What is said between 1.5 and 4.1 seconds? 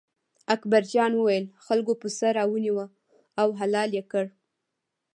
خلکو پسه را ونیوه او حلال یې